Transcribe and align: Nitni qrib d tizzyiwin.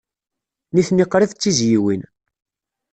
Nitni 0.75 1.05
qrib 1.11 1.31
d 1.33 1.37
tizzyiwin. 1.37 2.01